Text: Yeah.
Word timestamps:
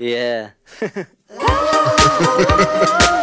Yeah. 0.00 0.52